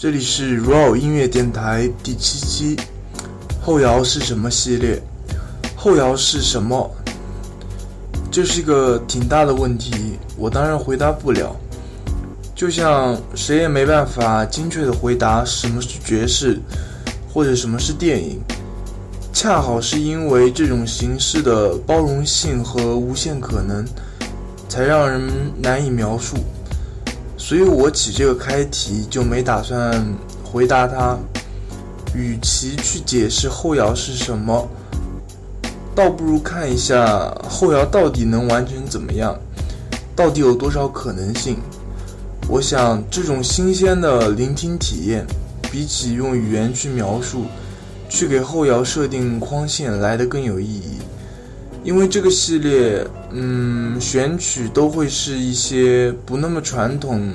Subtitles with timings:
[0.00, 2.76] 这里是 ROLL 音乐电台第七期。
[3.60, 5.02] 后摇是什么系列？
[5.74, 6.88] 后摇是什么？
[8.30, 11.52] 这是一个挺大的问题，我当然回答不了。
[12.54, 16.60] 就像谁也没办法精确的回答什么是爵士，
[17.34, 18.40] 或者什么是电影。
[19.32, 23.84] 恰好是因为这种形式的包容性和无限可能，
[24.68, 25.28] 才让人
[25.60, 26.36] 难以描述。
[27.48, 30.04] 所以我起这个开题就没打算
[30.44, 31.16] 回答他。
[32.14, 34.68] 与其去解释后摇是什么，
[35.94, 39.34] 倒不如看一下后摇到底能完成怎么样，
[40.14, 41.56] 到底有多少可能性。
[42.50, 45.26] 我想这种新鲜的聆听体验，
[45.72, 47.44] 比起用语言去描述。
[48.10, 50.98] 去给后摇设定框线来的更有意义，
[51.88, 57.32] 因为这个系列，嗯，选曲都会是一些不那么传统，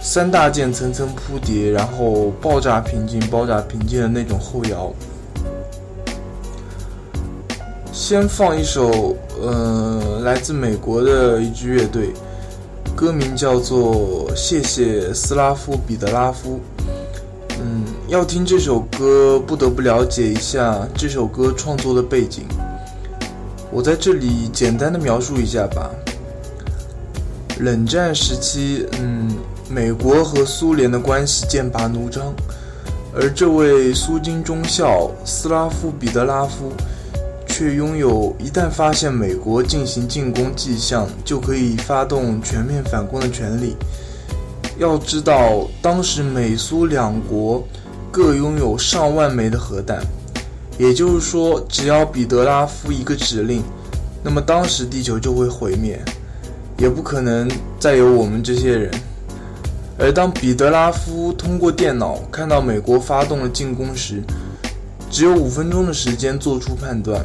[0.00, 4.94] 三大件层层铺叠，然后爆炸平静、爆炸平静的那种后摇。
[7.92, 12.10] 先放一首，呃，来自美国的一支乐队，
[12.94, 16.60] 歌名叫做《谢谢斯拉夫彼得拉夫》。
[17.60, 22.44] 嗯要听这首歌，不得不了解一下这首歌创作的背景。
[23.74, 25.90] 我在这里简单的描述一下吧。
[27.58, 29.36] 冷战时期，嗯，
[29.68, 32.32] 美国和苏联的关系剑拔弩张，
[33.12, 36.72] 而这位苏军中校斯拉夫彼得拉夫，
[37.48, 43.74] 却拥有一旦发现美国进行进攻迹象，就可以发动全面反攻的权利。
[44.78, 47.66] 要知道，当时美苏两国。
[48.14, 49.98] 各拥有上万枚的核弹，
[50.78, 53.62] 也就是说，只要彼得拉夫一个指令，
[54.22, 56.00] 那么当时地球就会毁灭，
[56.76, 58.90] 也不可能再有我们这些人。
[59.96, 64.22] 而当彼得拉夫通过电脑看到美国发动了进攻时，
[65.08, 67.24] 只有五分钟的时间做出判断。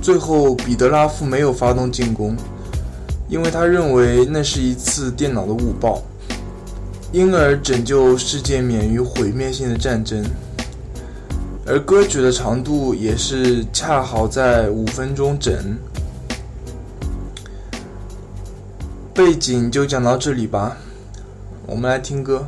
[0.00, 2.34] 最后，彼得拉夫没有发动进攻，
[3.28, 6.02] 因为他认为那是一次电脑的误报。
[7.12, 10.24] 因而拯救世界免于毁灭性的战争，
[11.70, 15.78] 而歌曲的长度也是恰好在五分钟整。
[19.14, 20.76] 背景就讲到这里吧，
[21.66, 22.44] 我们来听歌。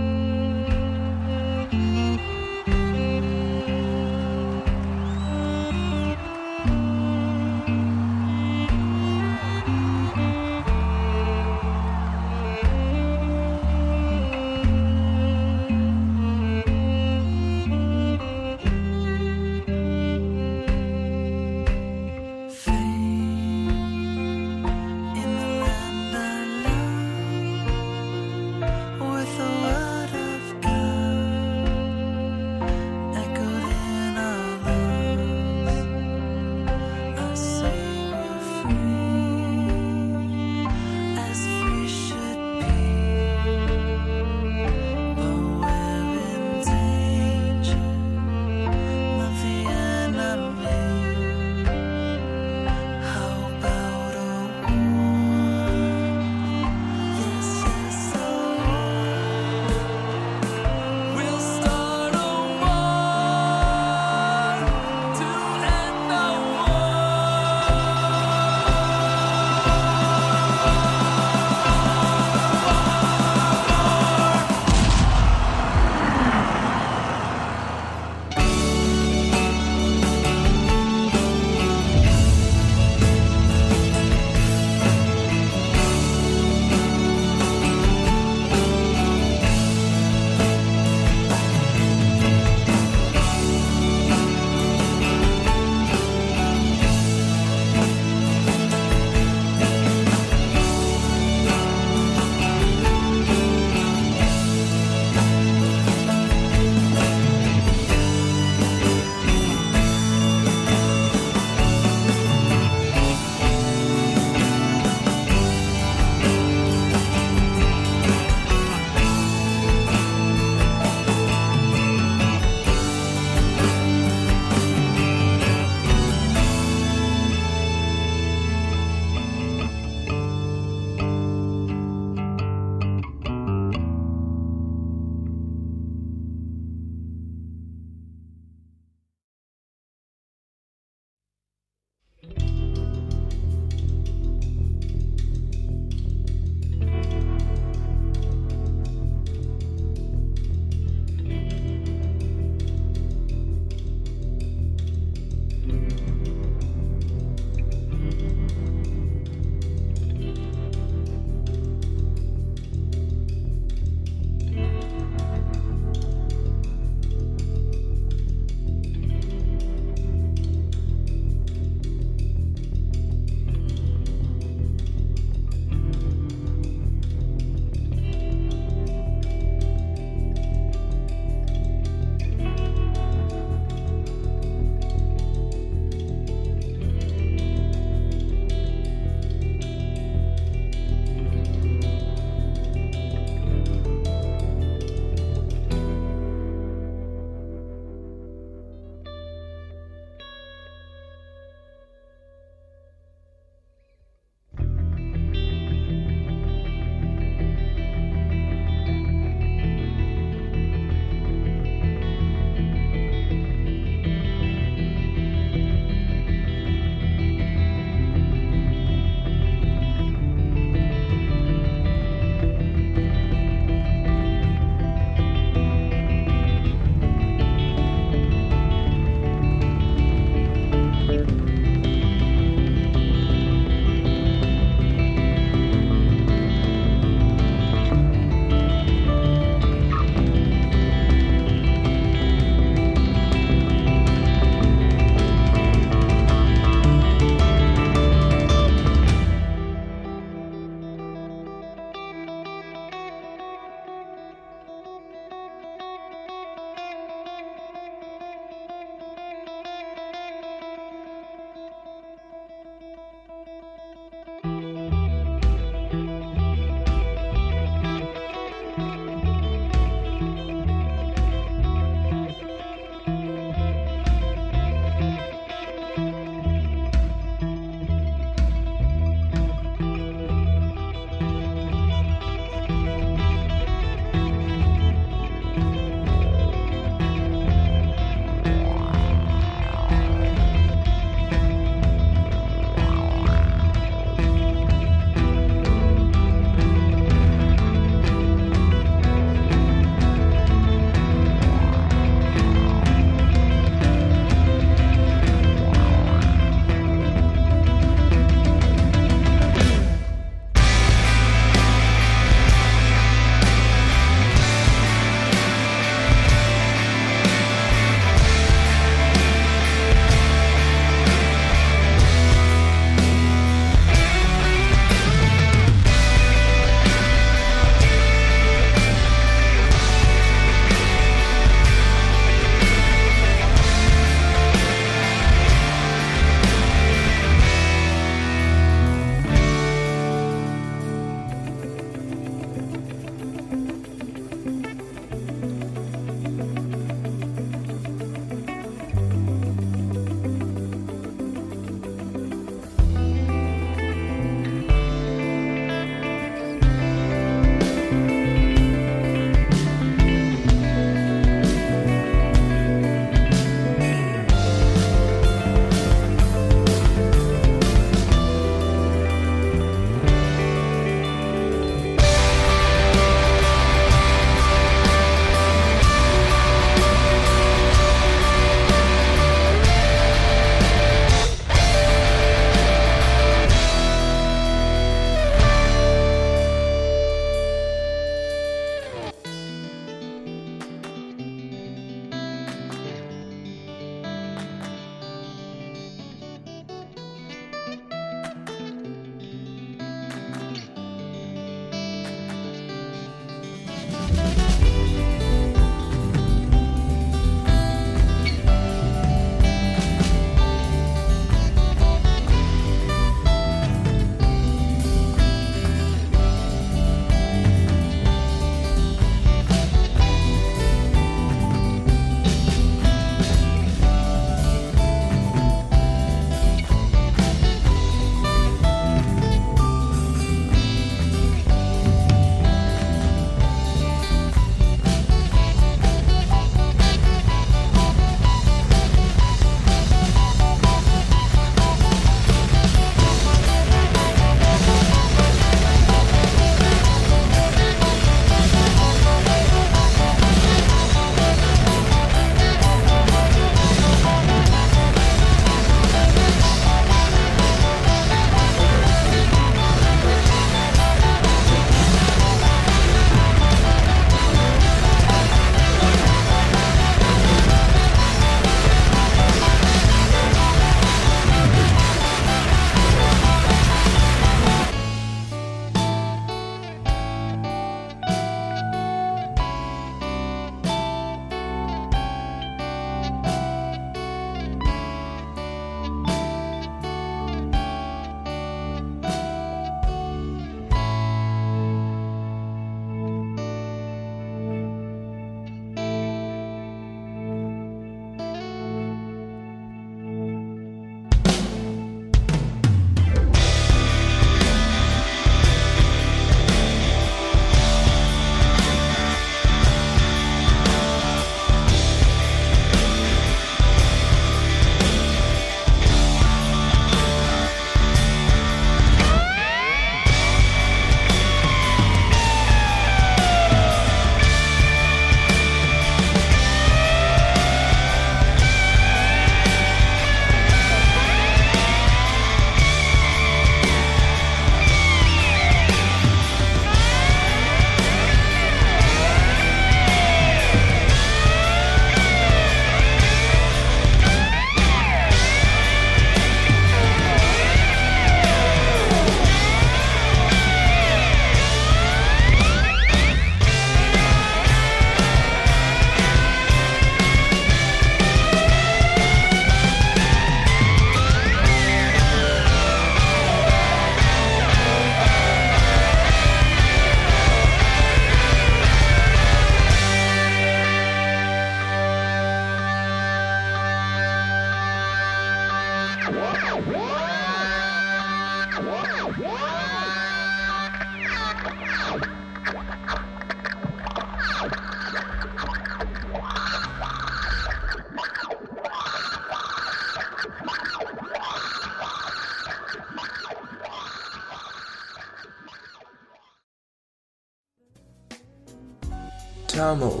[599.62, 600.00] Tamo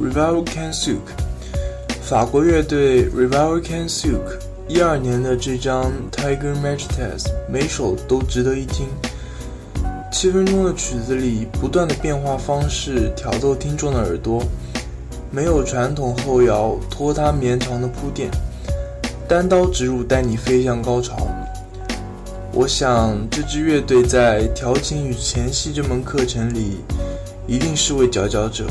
[0.00, 1.02] Revival Can Souk，
[2.00, 8.86] 法国乐队 Revival Can Souk 一二年的这张 Tiger Majesties，每首都值得一听。
[10.10, 14.42] 七分钟的曲子里，不断的变化方式挑逗听众的耳朵，
[15.30, 18.30] 没有传统后摇拖沓绵长的铺垫，
[19.28, 21.28] 单刀直入带你飞向高潮。
[22.54, 26.78] 我想这支乐队在调情与前戏这门课程里，
[27.46, 28.66] 一定是位佼佼者。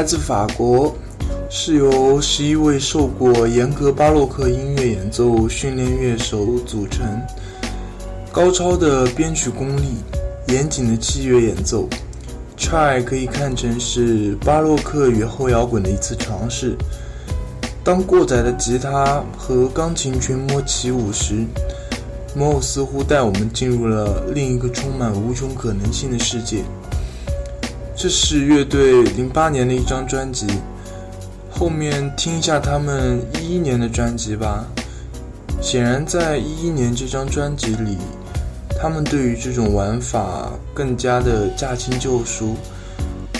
[0.00, 0.96] 来自法国，
[1.50, 7.06] 是由十一位受过严格巴洛克音乐演奏训练乐手组成。
[8.32, 9.96] 高超的编曲功力，
[10.46, 11.86] 严谨的器乐演奏
[12.56, 16.74] ，Try 可以看成是巴洛克与后摇滚的一次尝试。
[17.84, 21.44] 当过载的吉他和钢琴群魔起舞时
[22.34, 26.64] ，Mo 似乎带我们进入了另一个充满无穷可能性的世界。
[28.02, 30.46] 这是乐队零八年的一张专辑，
[31.50, 34.64] 后面听一下他们一一年的专辑吧。
[35.60, 37.98] 显然，在一一年这张专辑里，
[38.80, 42.56] 他们对于这种玩法更加的驾轻就熟，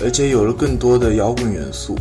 [0.04, 1.96] 而且有了更多的摇滚元素。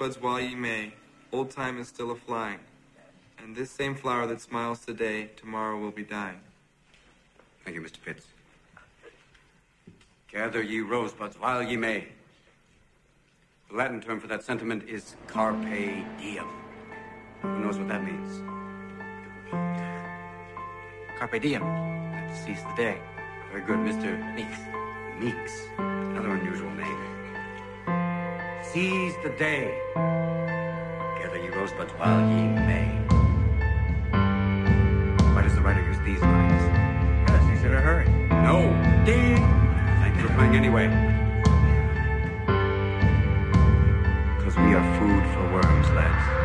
[0.00, 0.94] Rosebuds while ye may,
[1.30, 2.58] old time is still a flying.
[3.38, 6.40] And this same flower that smiles today, tomorrow will be dying.
[7.64, 8.02] Thank you, Mr.
[8.02, 8.24] Pitts.
[10.32, 12.08] Gather ye rosebuds while ye may.
[13.68, 15.68] The Latin term for that sentiment is carpe
[16.18, 16.48] diem.
[17.42, 18.40] Who knows what that means?
[21.18, 21.62] Carpe diem.
[22.34, 22.98] Seize the day.
[23.52, 24.16] Very good, Mr.
[24.34, 24.60] Meeks.
[25.20, 25.60] Meeks.
[25.76, 27.19] Another unusual name.
[28.72, 29.76] Seize the day.
[29.96, 32.86] Gather ye rosebuds while ye may.
[35.34, 36.62] Why does the writer use these lines?
[37.26, 38.08] Because he's in a hurry.
[38.30, 38.70] No.
[39.04, 39.42] Ding!
[39.98, 40.86] Thank you for playing anyway.
[44.38, 46.39] Because we are food for worms, lads.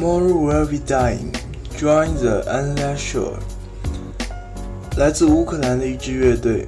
[0.00, 1.30] Tomorrow will be dying.
[1.76, 3.36] Join the endless shore.
[4.96, 6.66] 来自乌克兰的一支乐队，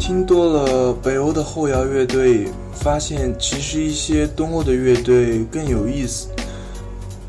[0.00, 6.26] 听多了北欧的后摇乐队，发现其实一些东欧的乐队更有意思。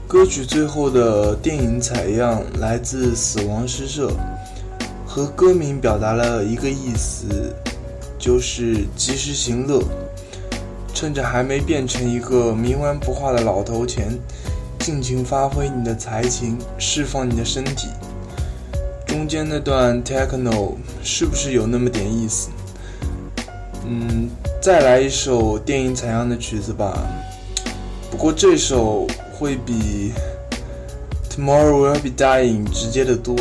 [0.07, 4.09] 歌曲最后的电影采样来自《死亡诗社》，
[5.05, 7.53] 和歌名表达了一个意思，
[8.17, 9.83] 就是及时行乐。
[10.95, 14.19] 趁着还没变成一个冥顽不化的老头前，
[14.79, 17.89] 尽情发挥你的才情，释放你的身体。
[19.05, 20.73] 中间那段 techno
[21.03, 22.49] 是不是有那么点意思？
[23.85, 24.29] 嗯，
[24.61, 26.97] 再来一首电影采样的曲子吧。
[28.09, 30.11] 不过这首会比
[31.29, 33.35] Tomorrow Will Be Dying 直接的多。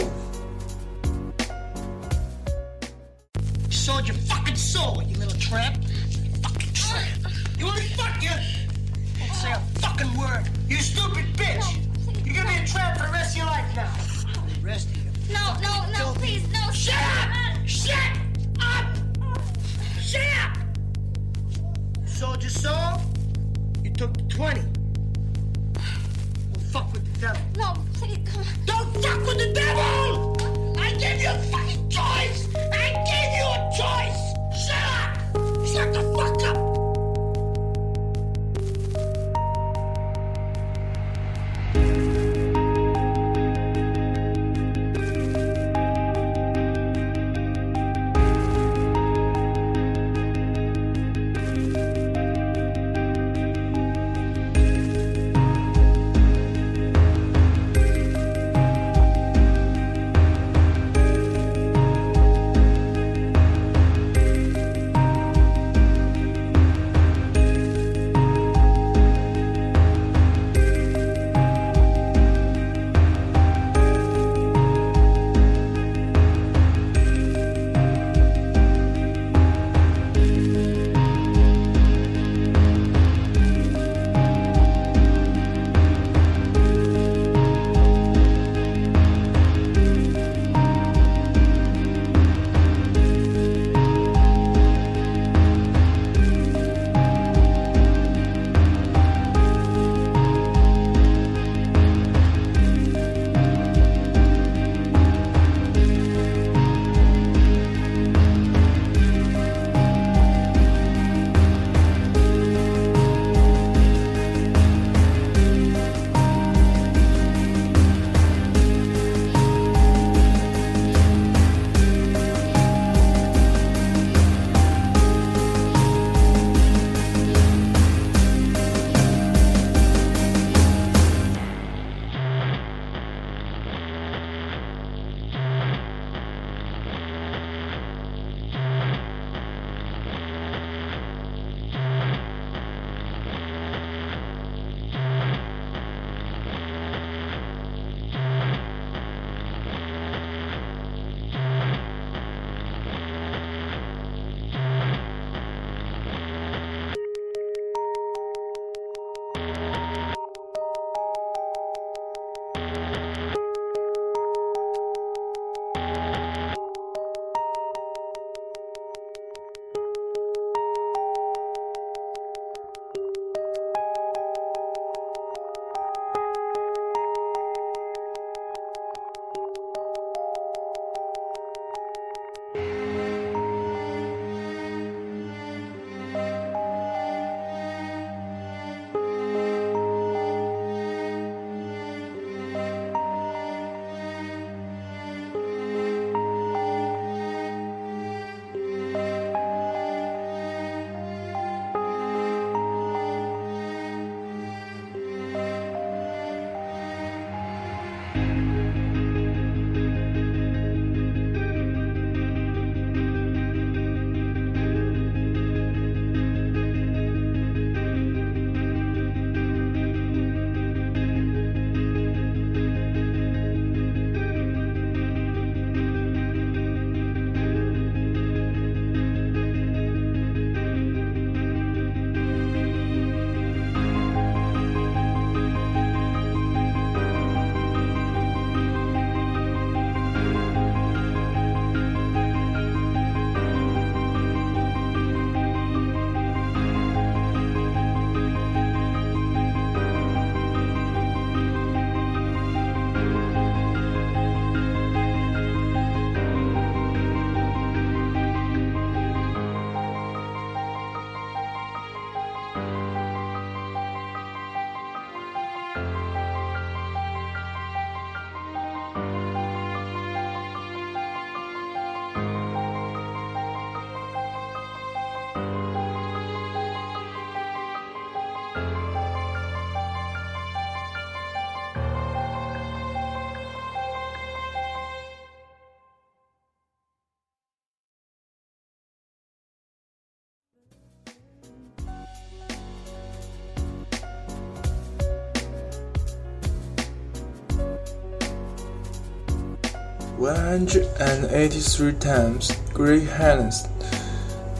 [300.28, 303.62] 183 times Greg Hannes，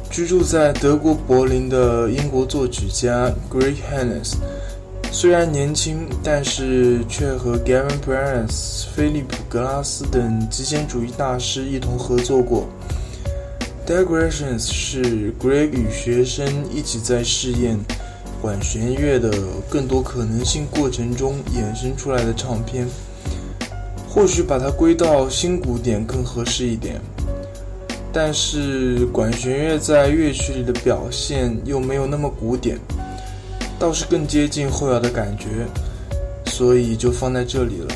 [0.09, 4.33] 居住在德国柏林的英国作曲家 Greg Hannes，
[5.12, 12.66] 虽然年轻，但是却和 Gavin Prince、菲利普·格拉斯等极简主义大师一同合作过。
[13.87, 17.79] Digressions 是 Greg 与学生一起在试验
[18.41, 19.31] 管弦乐的
[19.69, 22.87] 更多可能性过程中衍生出来的唱片。
[24.09, 27.01] 或许把它归到新古典更合适一点，
[28.13, 32.79] 但是管弦乐在乐曲里的表现又没有那么古典，
[33.79, 35.67] 倒是更接近后摇的感觉，
[36.47, 37.95] 所以就放在这里了。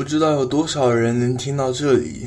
[0.00, 2.26] 不知道有多少人能听到这里。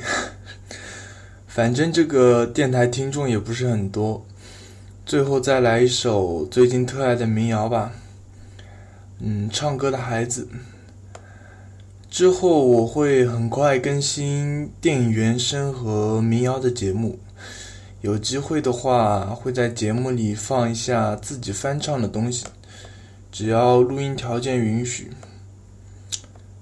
[1.50, 4.24] 反正这个电台听众也不是很多。
[5.08, 7.92] 最后再来一首最近特爱的民谣吧。
[9.22, 10.48] 嗯，唱歌的孩子。
[12.12, 17.18] 之后我会很快更新电影原声和民谣的节目，
[18.02, 22.46] 有机会的话会在节目里放一下自己翻唱的东西，
[23.32, 25.12] 只要录音条件允许。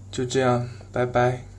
[0.10, 1.51] 就这样，拜拜。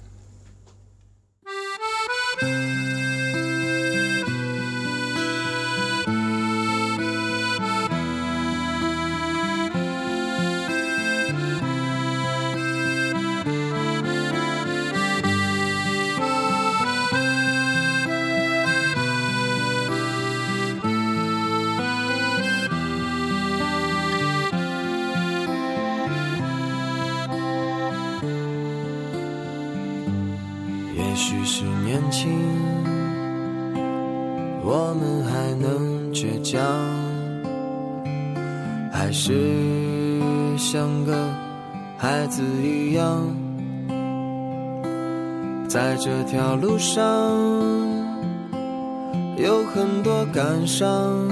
[50.62, 51.28] 多感伤，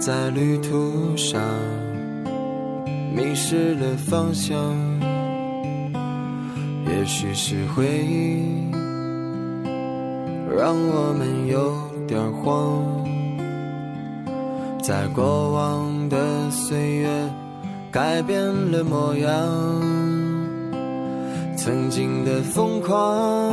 [0.00, 1.40] 在旅途上
[3.14, 4.56] 迷失了方向。
[6.86, 8.68] 也许是回忆
[10.56, 11.72] 让我们有
[12.08, 12.82] 点慌，
[14.82, 17.08] 在过往的岁月
[17.92, 18.42] 改变
[18.72, 19.30] 了模样，
[21.56, 23.52] 曾经的疯狂，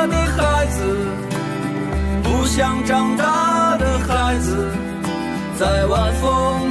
[2.53, 4.67] 像长大的孩子，
[5.57, 6.70] 在晚风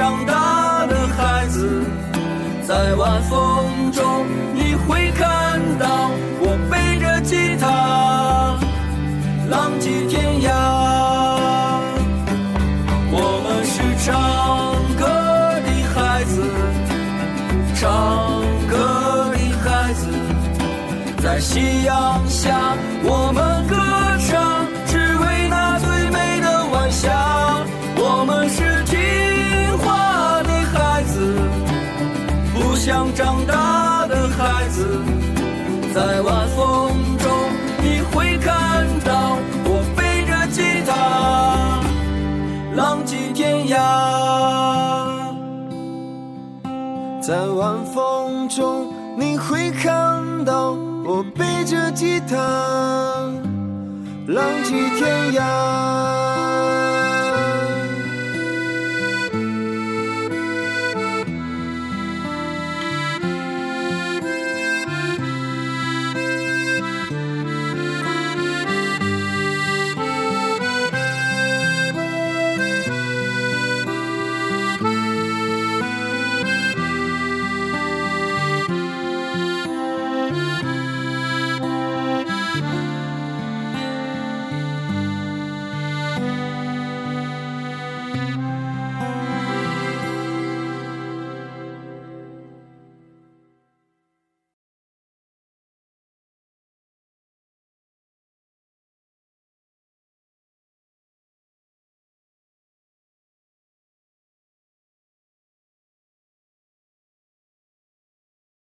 [21.51, 23.75] 夕阳下，我们歌
[24.25, 27.11] 唱，只为那最美的晚霞。
[27.97, 31.35] 我们是听话的孩子，
[32.53, 35.01] 不想长大的孩子，
[35.93, 37.29] 在晚风中
[37.83, 41.83] 你会看到我背着吉他，
[42.77, 43.75] 浪迹天涯。
[47.21, 48.87] 在晚风中，
[49.17, 52.37] 你会看到我背着吉他
[54.27, 56.50] 浪迹天涯。